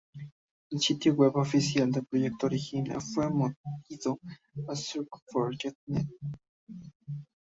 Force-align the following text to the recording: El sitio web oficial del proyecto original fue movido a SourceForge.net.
El 0.71 0.79
sitio 0.81 1.13
web 1.13 1.35
oficial 1.37 1.91
del 1.91 2.07
proyecto 2.07 2.47
original 2.47 2.99
fue 3.03 3.29
movido 3.29 4.17
a 4.67 4.75
SourceForge.net. 4.75 6.07